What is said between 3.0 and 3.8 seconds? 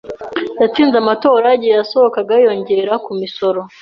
ku misoro.